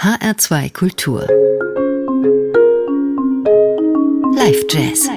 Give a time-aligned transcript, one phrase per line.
[0.00, 1.26] HR2 Kultur.
[4.32, 5.08] Live Jazz.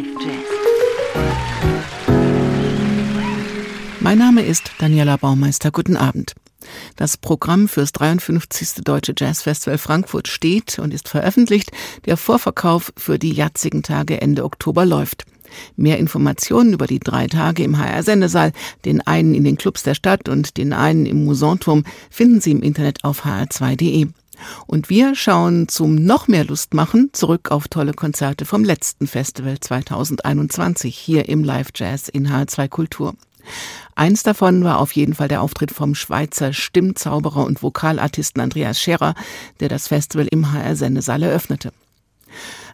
[4.00, 5.70] Mein Name ist Daniela Baumeister.
[5.70, 6.34] Guten Abend.
[6.96, 8.84] Das Programm fürs 53.
[8.84, 11.72] Deutsche Jazzfestival Frankfurt steht und ist veröffentlicht.
[12.06, 15.26] Der Vorverkauf für die jatzigen Tage Ende Oktober läuft.
[15.76, 18.52] Mehr Informationen über die drei Tage im HR-Sendesaal,
[18.86, 22.64] den einen in den Clubs der Stadt und den einen im Musanturm, finden Sie im
[22.64, 24.08] Internet auf hr2.de.
[24.68, 29.60] Und wir schauen zum noch mehr Lust machen zurück auf tolle Konzerte vom letzten Festival
[29.60, 33.16] 2021 hier im Live Jazz in H2 Kultur.
[33.96, 39.16] Eins davon war auf jeden Fall der Auftritt vom Schweizer Stimmzauberer und Vokalartisten Andreas Scherer,
[39.60, 41.72] der das Festival im HR-Sendesaal eröffnete.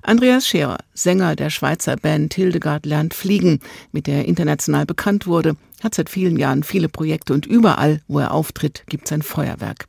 [0.02, 3.60] Andreas Scherer, Sänger der Schweizer Band Hildegard lernt fliegen,
[3.92, 8.20] mit der er international bekannt wurde, hat seit vielen Jahren viele Projekte und überall, wo
[8.20, 9.88] er auftritt, gibt es ein Feuerwerk.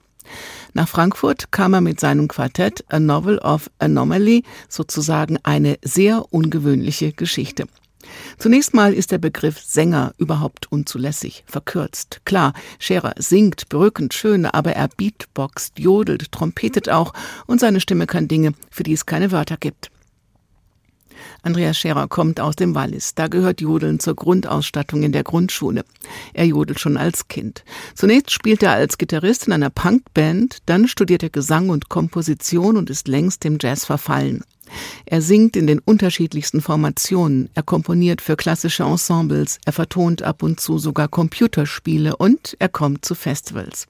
[0.75, 7.13] Nach Frankfurt kam er mit seinem Quartett A Novel of Anomaly, sozusagen eine sehr ungewöhnliche
[7.13, 7.67] Geschichte.
[8.39, 12.21] Zunächst mal ist der Begriff Sänger überhaupt unzulässig, verkürzt.
[12.25, 17.13] Klar, Scherer singt berückend schön, aber er beatboxt, jodelt, trompetet auch
[17.47, 19.91] und seine Stimme kann Dinge, für die es keine Wörter gibt.
[21.43, 23.15] Andreas Scherer kommt aus dem Wallis.
[23.15, 25.85] Da gehört Jodeln zur Grundausstattung in der Grundschule.
[26.35, 27.65] Er jodelt schon als Kind.
[27.95, 32.91] Zunächst spielt er als Gitarrist in einer Punkband, dann studiert er Gesang und Komposition und
[32.91, 34.43] ist längst dem Jazz verfallen.
[35.07, 40.61] Er singt in den unterschiedlichsten Formationen, er komponiert für klassische Ensembles, er vertont ab und
[40.61, 43.87] zu sogar Computerspiele und er kommt zu Festivals.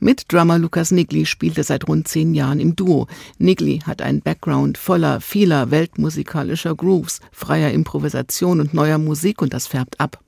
[0.00, 3.06] Mit Drummer Lukas Nigli spielt er seit rund zehn Jahren im Duo.
[3.38, 9.66] Nigli hat einen Background voller vieler weltmusikalischer Grooves, freier Improvisation und neuer Musik und das
[9.66, 10.20] färbt ab.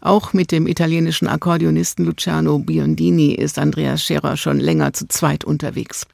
[0.00, 6.06] Auch mit dem italienischen Akkordeonisten Luciano Biondini ist Andreas Scherer schon länger zu zweit unterwegs.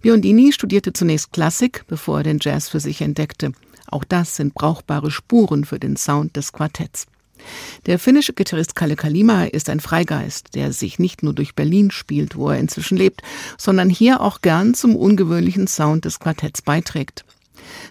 [0.00, 3.52] Biondini studierte zunächst Klassik, bevor er den Jazz für sich entdeckte.
[3.90, 7.06] Auch das sind brauchbare Spuren für den Sound des Quartetts.
[7.86, 12.36] Der finnische Gitarrist Kalle Kalima ist ein Freigeist, der sich nicht nur durch Berlin spielt,
[12.36, 13.22] wo er inzwischen lebt,
[13.56, 17.24] sondern hier auch gern zum ungewöhnlichen Sound des Quartetts beiträgt.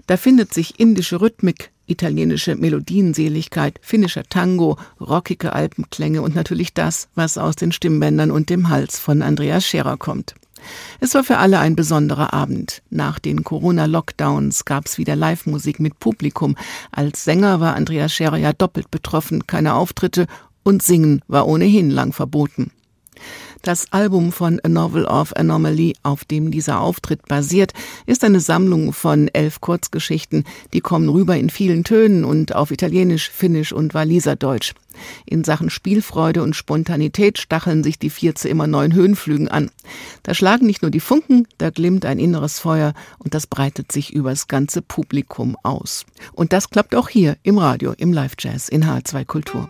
[0.08, 7.38] Da findet sich indische Rhythmik, italienische Melodienseligkeit, finnischer Tango, rockige Alpenklänge und natürlich das, was
[7.38, 10.35] aus den Stimmbändern und dem Hals von Andreas Scherer kommt.
[11.00, 12.81] Es war für alle ein besonderer Abend.
[12.90, 16.56] Nach den Corona-Lockdowns gab es wieder Live-Musik mit Publikum.
[16.91, 20.28] Als Sänger war Andreas Scherer ja doppelt betroffen, keine Auftritte
[20.63, 22.72] und Singen war ohnehin lang verboten.
[23.62, 27.73] Das Album von A Novel of Anomaly, auf dem dieser Auftritt basiert,
[28.06, 33.29] ist eine Sammlung von elf Kurzgeschichten, die kommen rüber in vielen Tönen und auf Italienisch,
[33.29, 34.73] Finnisch und Waliserdeutsch.
[35.25, 39.69] In Sachen Spielfreude und Spontanität stacheln sich die vier zu immer neuen Höhenflügen an.
[40.23, 44.13] Da schlagen nicht nur die Funken, da glimmt ein inneres Feuer und das breitet sich
[44.13, 46.06] übers ganze Publikum aus.
[46.34, 49.69] Und das klappt auch hier im Radio, im Live-Jazz in H2 Kultur.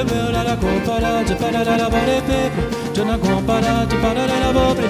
[0.00, 2.38] le mur la la copa la de para la la bare pe
[2.94, 4.88] je na copa la de para la la bo pre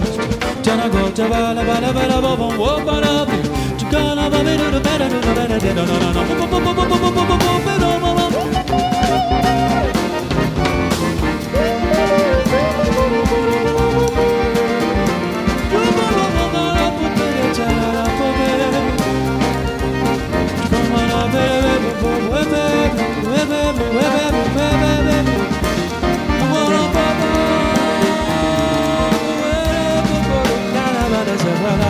[0.65, 3.39] je na go te va la ba la ba la bo bon wo para pe
[3.79, 6.09] je ka la ba me do do para de, do para de no no no
[6.17, 9.90] no bo bo bo bo bo bo bo bo bo bo bo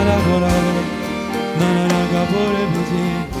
[0.03, 0.47] 날아가라.
[1.59, 3.40] 나라가 보내보지.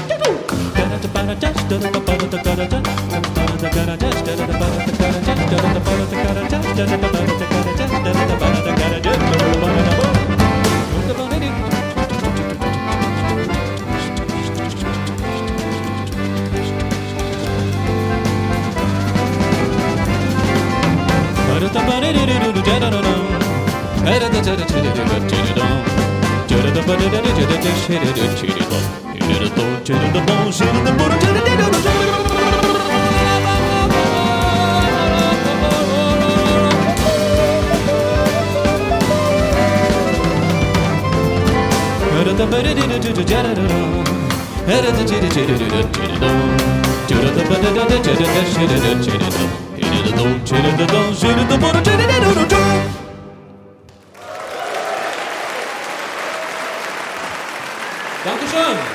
[58.23, 58.90] Dankeschön.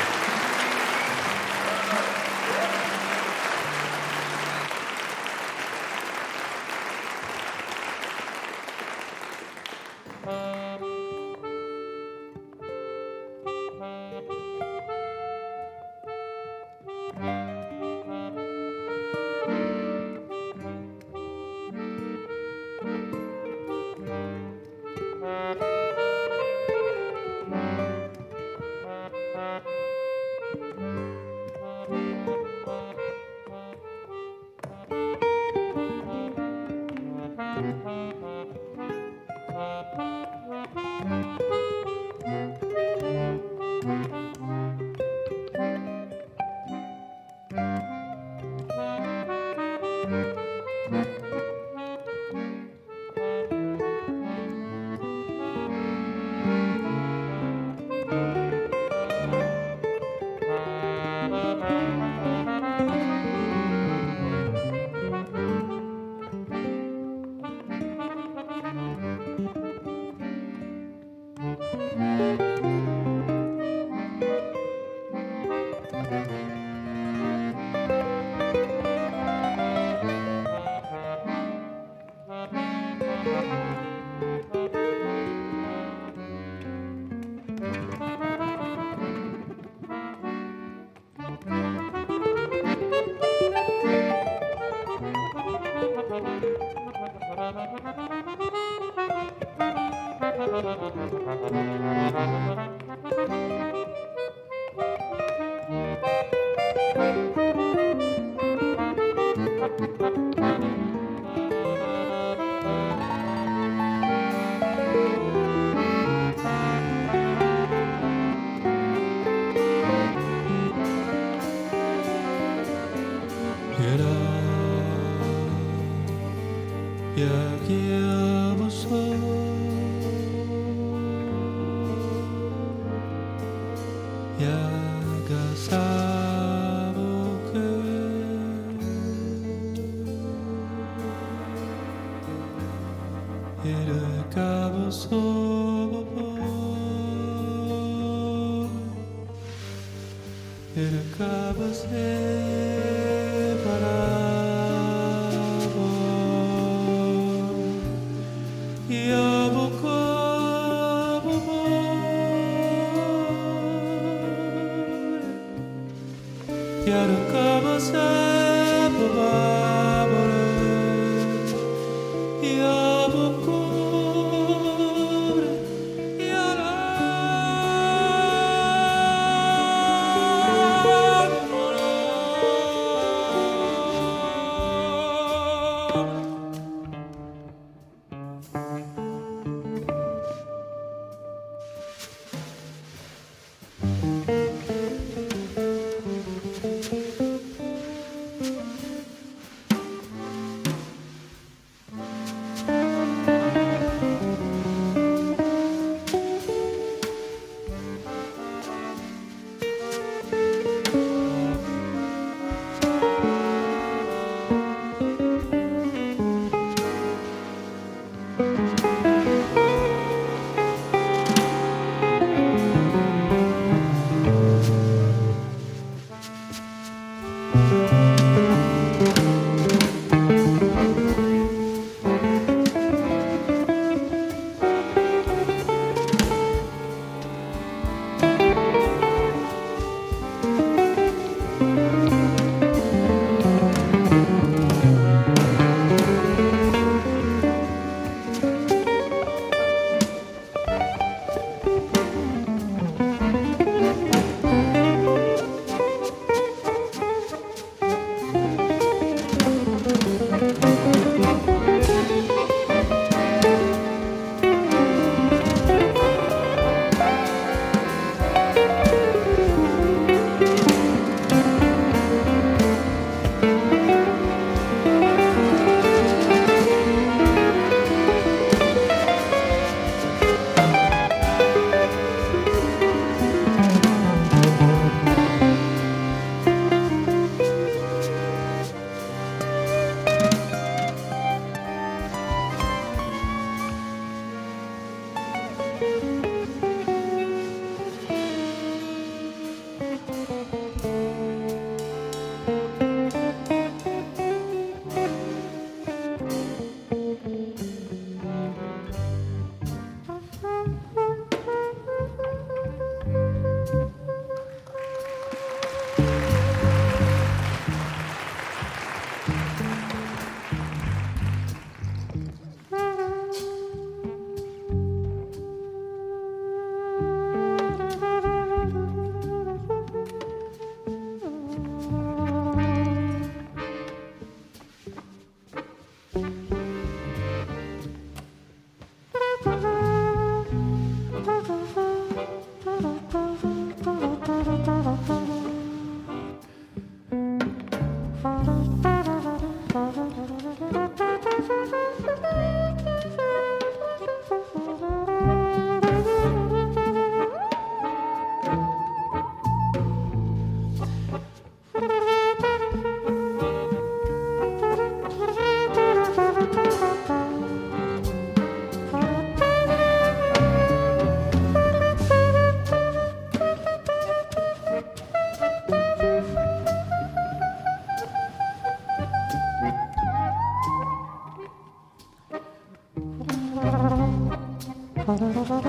[385.27, 385.66] Mm-hmm.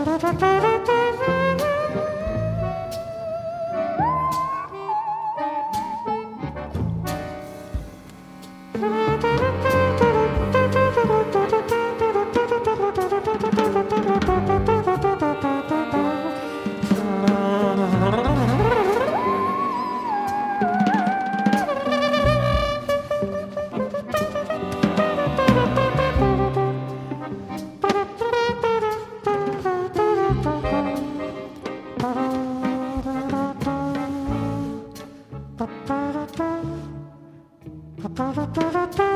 [38.17, 39.06] Pa.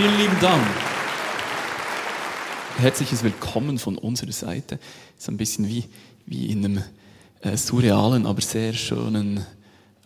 [0.00, 0.66] Vielen lieben Dank.
[2.78, 4.78] Herzliches Willkommen von unserer Seite.
[5.18, 5.84] Es ist ein bisschen wie,
[6.24, 6.82] wie in einem
[7.42, 9.44] äh, surrealen, aber sehr schönen,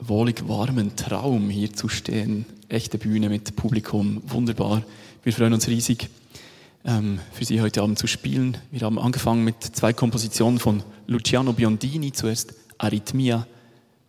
[0.00, 2.44] wohlig warmen Traum hier zu stehen.
[2.68, 4.82] Echte Bühne mit Publikum, wunderbar.
[5.22, 6.08] Wir freuen uns riesig,
[6.84, 8.58] ähm, für Sie heute Abend zu spielen.
[8.72, 12.10] Wir haben angefangen mit zwei Kompositionen von Luciano Biondini.
[12.10, 13.46] Zuerst Arrhythmia,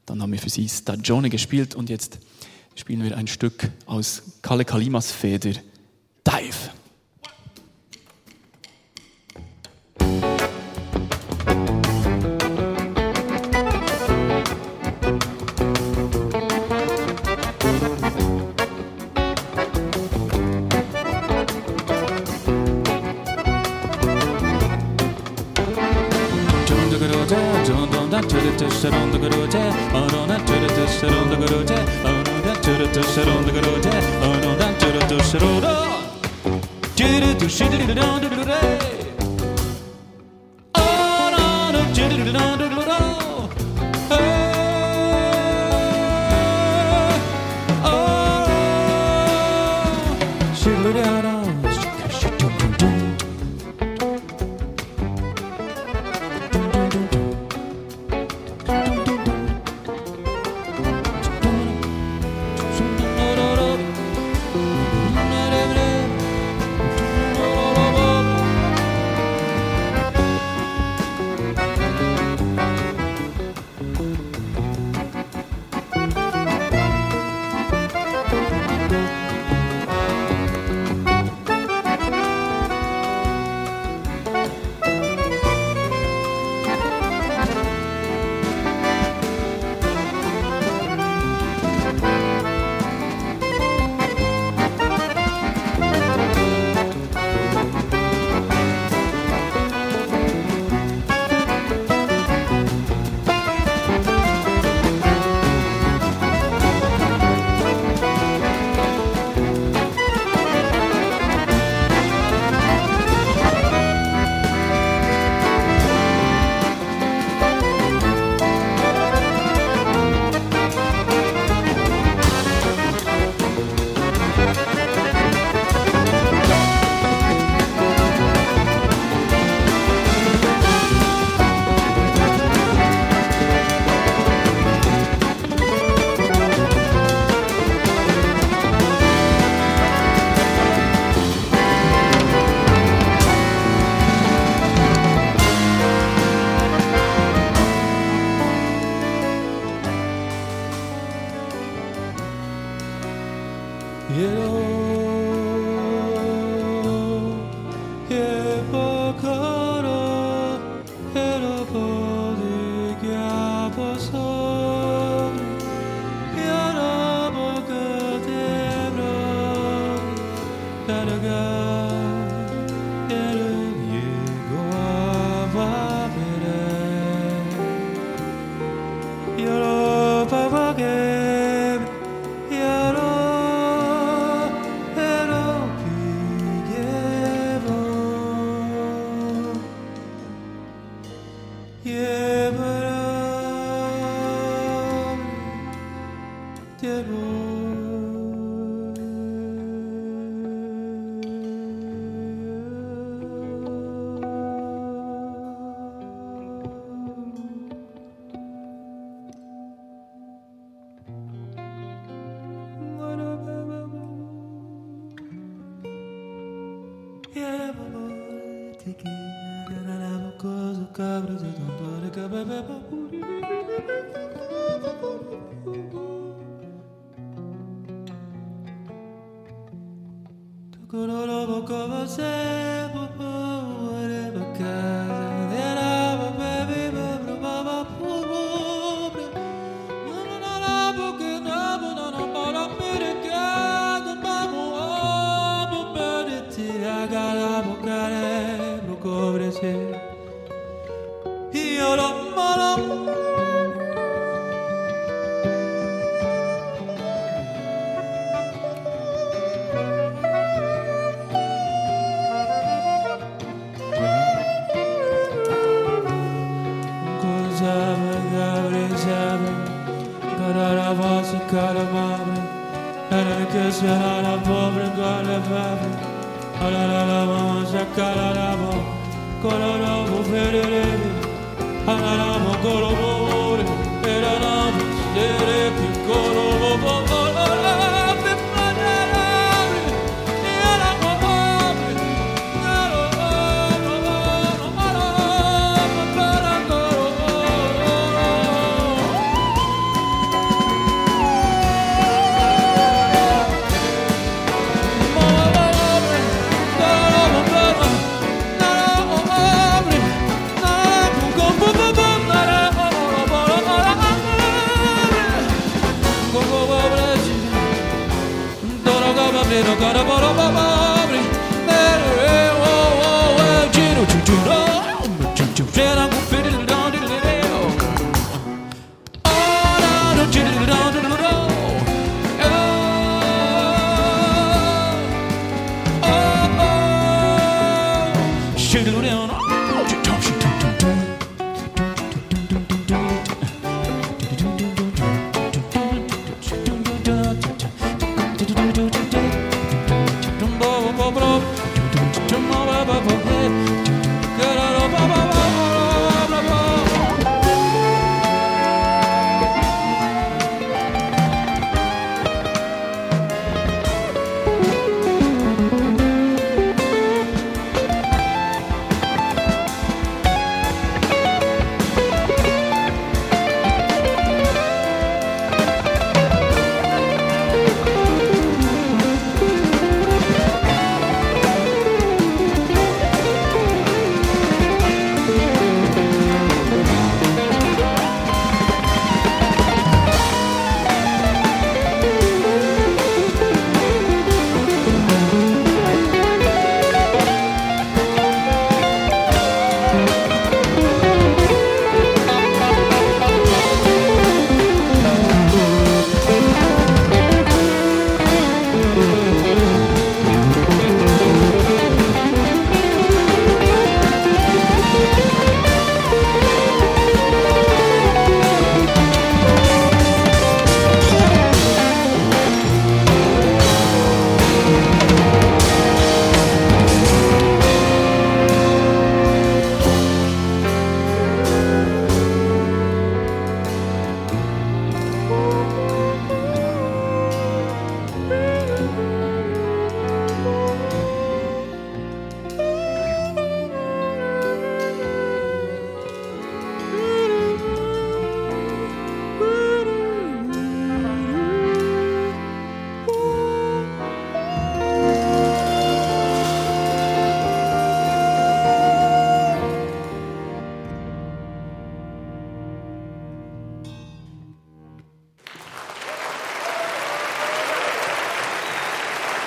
[0.08, 2.18] dann haben wir für Sie Stagione gespielt und jetzt
[2.74, 5.54] spielen wir ein Stück aus Kalle Kalimas Feder.
[6.26, 6.65] Dive.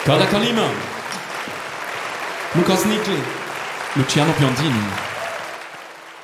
[0.08, 0.70] Kada Kalima,
[2.54, 3.18] Lukas Nickel,
[3.94, 4.80] Luciano Piondini.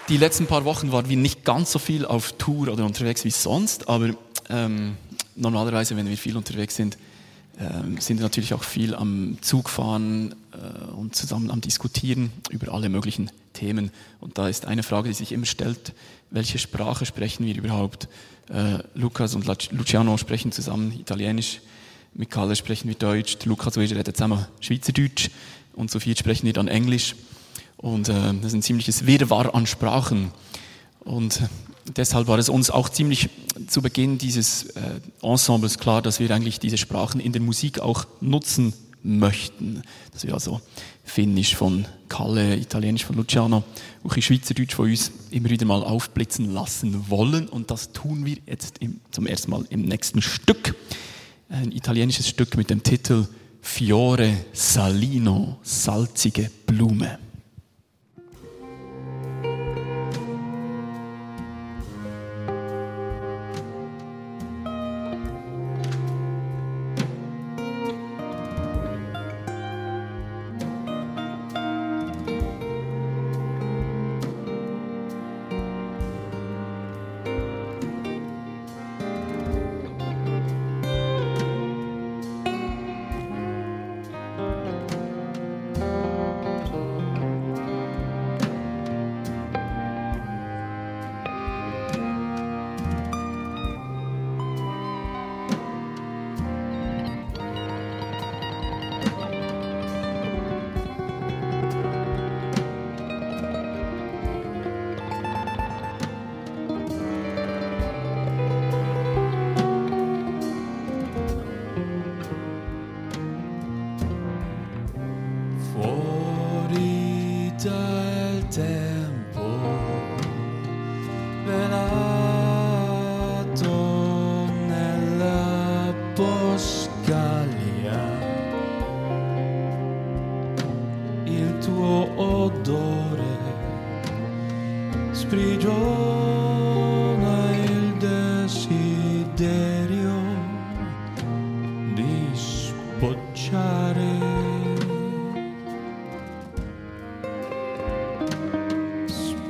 [0.08, 3.30] Die letzten paar Wochen waren wir nicht ganz so viel auf Tour oder unterwegs wie
[3.30, 4.14] sonst, aber
[4.48, 4.96] ähm,
[5.36, 6.96] normalerweise, wenn wir viel unterwegs sind,
[7.58, 12.88] äh, sind wir natürlich auch viel am Zugfahren äh, und zusammen am Diskutieren über alle
[12.88, 13.90] möglichen Themen.
[14.18, 15.92] Und da ist eine Frage, die sich immer stellt,
[16.30, 18.08] welche Sprache sprechen wir überhaupt?
[18.48, 21.60] Äh, Lukas und Luciano sprechen zusammen Italienisch,
[22.14, 25.30] mit Kalle sprechen wir Deutsch, Lukas und ich reden zusammen Schweizerdeutsch
[25.74, 27.14] und so viel sprechen wir dann Englisch.
[27.76, 30.30] Und äh, das ist ein ziemliches Wirrwarr an Sprachen.
[31.00, 31.48] Und äh,
[31.96, 33.28] deshalb war es uns auch ziemlich
[33.66, 38.06] zu Beginn dieses äh, Ensembles klar, dass wir eigentlich diese Sprachen in der Musik auch
[38.20, 38.72] nutzen
[39.02, 39.82] möchten.
[40.12, 40.60] Dass wir also
[41.02, 43.64] Finnisch von Kalle, Italienisch von Luciano,
[44.04, 47.48] auch Schweizerdeutsch von uns immer wieder mal aufblitzen lassen wollen.
[47.48, 50.74] Und das tun wir jetzt im, zum ersten Mal im nächsten Stück
[51.54, 53.26] ein italienisches Stück mit dem Titel
[53.60, 57.18] Fiore Salino, salzige Blume.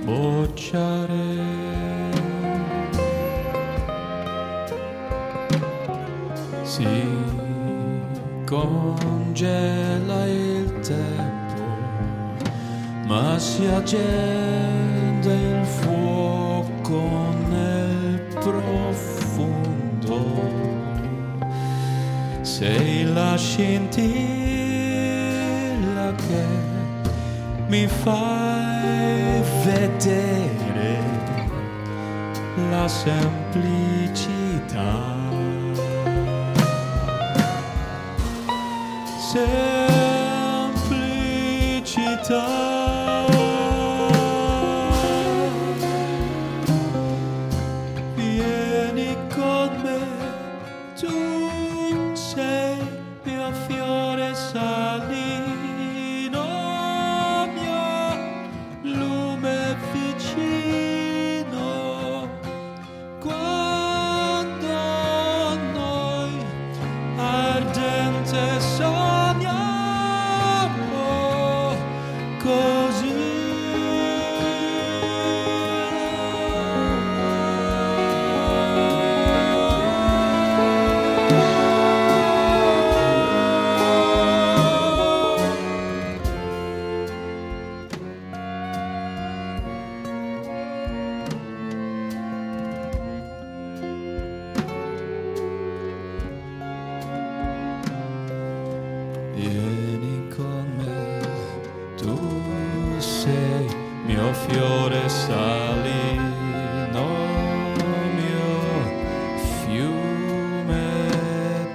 [0.04, 1.62] bocciare.
[6.62, 6.86] Si
[8.44, 11.62] congela il tempo,
[13.06, 17.00] ma si accende il fuoco
[17.48, 19.62] nel profondo.
[22.42, 24.02] Sei la scintilla
[26.14, 26.44] che
[27.68, 28.33] mi fa
[29.64, 31.00] vedere
[32.70, 33.32] la semplicità.
[39.30, 39.73] Se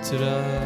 [0.10, 0.59] today.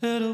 [0.00, 0.32] It'll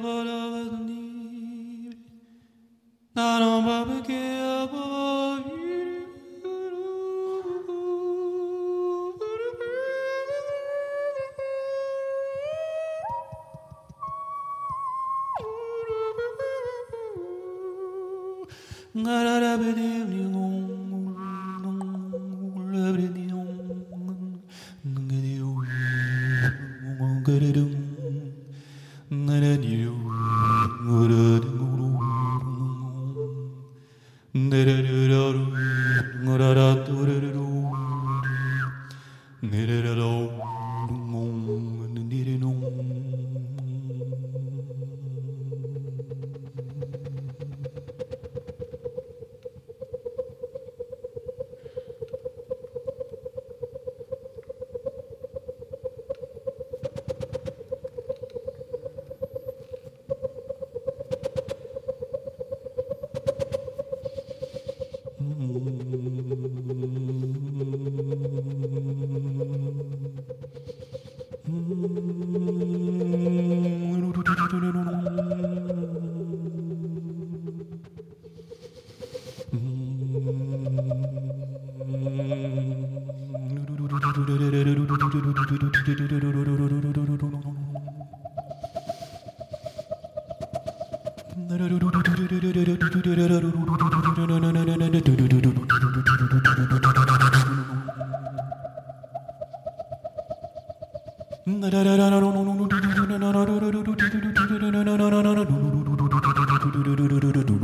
[101.47, 101.75] Thank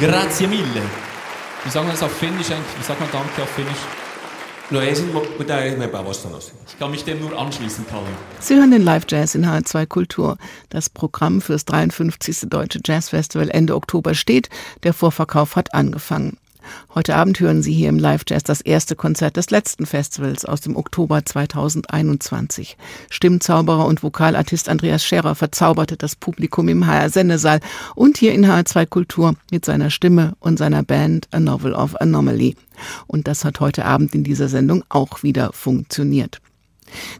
[0.00, 0.82] Grazie mille.
[1.64, 2.78] Wie sagen wir das auf Finnisch eigentlich?
[2.78, 3.48] Wie sagt man Danke auf?
[4.70, 4.80] No
[5.38, 6.38] mitään ihmeempää sanoa.
[6.38, 8.08] Ich kann mich dem nur anschließen, Kalle.
[8.40, 10.36] Sie hören den Live Jazz in H2 Kultur.
[10.70, 12.48] Das Programm fürs 53.
[12.50, 14.50] Deutsche Jazz Festival Ende Oktober steht.
[14.82, 16.36] Der Vorverkauf hat angefangen.
[16.94, 20.60] Heute Abend hören Sie hier im Live Jazz das erste Konzert des letzten Festivals aus
[20.60, 22.76] dem Oktober 2021.
[23.10, 27.60] Stimmzauberer und Vokalartist Andreas Scherer verzauberte das Publikum im HR Sendesaal
[27.94, 32.56] und hier in HR2 Kultur mit seiner Stimme und seiner Band A Novel of Anomaly.
[33.06, 36.40] Und das hat heute Abend in dieser Sendung auch wieder funktioniert.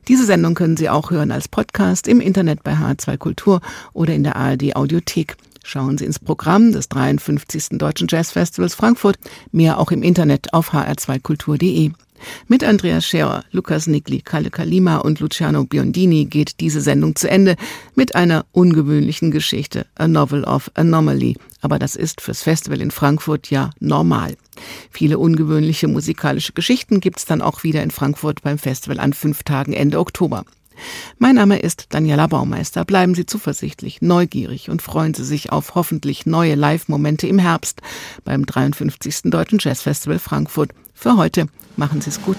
[0.08, 3.60] Diese Sendung können Sie auch hören als Podcast im Internet bei H2 Kultur
[3.92, 5.36] oder in der ARD Audiothek.
[5.68, 7.70] Schauen Sie ins Programm des 53.
[7.70, 9.16] Deutschen Jazzfestivals Frankfurt,
[9.50, 11.90] mehr auch im Internet auf hr2kultur.de.
[12.46, 17.56] Mit Andreas Scherer, Lukas Nikli, Kalle Kalima und Luciano Biondini geht diese Sendung zu Ende
[17.96, 21.36] mit einer ungewöhnlichen Geschichte, A Novel of Anomaly.
[21.62, 24.36] Aber das ist fürs Festival in Frankfurt ja normal.
[24.92, 29.72] Viele ungewöhnliche musikalische Geschichten gibt's dann auch wieder in Frankfurt beim Festival an fünf Tagen
[29.72, 30.44] Ende Oktober.
[31.18, 32.84] Mein Name ist Daniela Baumeister.
[32.84, 37.80] Bleiben Sie zuversichtlich, neugierig und freuen Sie sich auf hoffentlich neue Live-Momente im Herbst
[38.24, 39.30] beim 53.
[39.30, 40.70] Deutschen Jazzfestival Frankfurt.
[40.94, 41.46] Für heute
[41.76, 42.38] machen Sie es gut.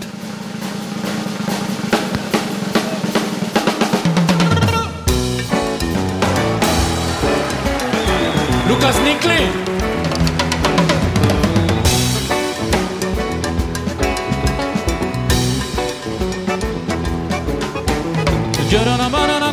[8.69, 8.95] Lukas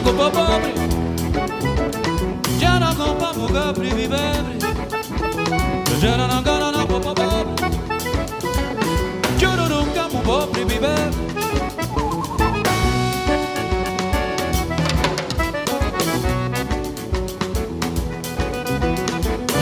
[0.05, 0.75] ocupo pobre,
[2.59, 4.59] ya no ocupamos capri y bebre,
[6.03, 7.55] ya no gana na popo pobre,
[9.39, 11.25] yo nunca mu pobre bebre.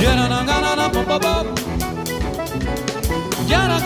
[0.01, 1.53] Gana na popo pobre,
[3.47, 3.79] ya no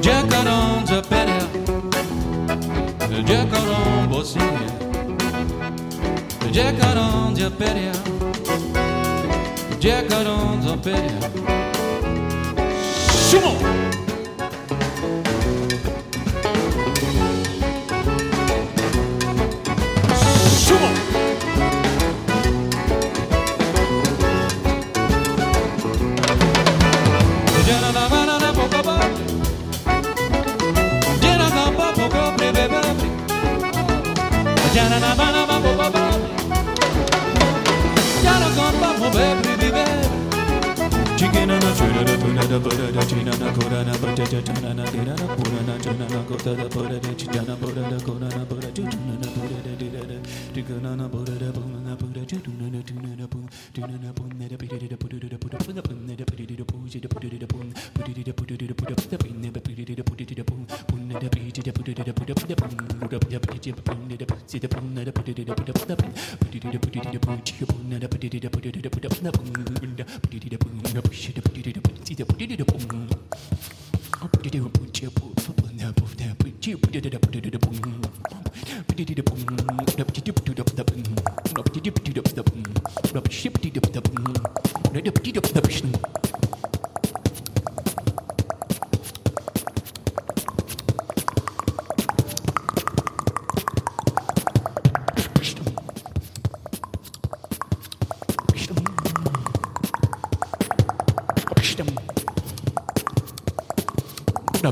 [0.00, 1.48] Giacarón Zaperia,
[3.26, 4.46] Giacarón Bosnia,
[6.52, 7.92] Giacarón Zaperia,
[9.80, 11.18] Giacarón Zaperia.
[13.30, 13.77] Sumo!